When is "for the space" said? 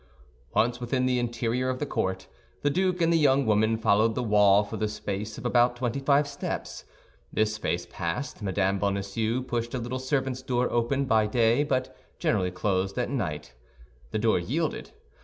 4.63-5.37